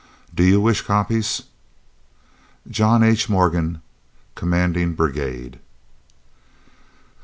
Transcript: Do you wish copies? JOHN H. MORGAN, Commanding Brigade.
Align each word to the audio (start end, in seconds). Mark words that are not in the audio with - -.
Do 0.33 0.41
you 0.43 0.59
wish 0.59 0.81
copies? 0.81 1.43
JOHN 2.67 3.03
H. 3.03 3.29
MORGAN, 3.29 3.83
Commanding 4.33 4.95
Brigade. 4.95 5.59